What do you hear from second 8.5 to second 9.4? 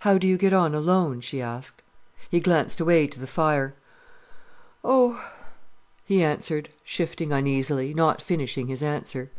his answer.